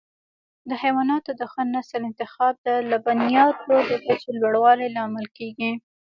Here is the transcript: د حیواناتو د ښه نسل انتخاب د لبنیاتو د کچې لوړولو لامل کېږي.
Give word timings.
د 0.69 0.71
حیواناتو 0.81 1.31
د 1.39 1.41
ښه 1.51 1.61
نسل 1.73 2.01
انتخاب 2.09 2.53
د 2.67 2.67
لبنیاتو 2.91 3.73
د 3.89 3.91
کچې 4.05 4.29
لوړولو 4.39 4.85
لامل 4.95 5.25
کېږي. 5.37 5.71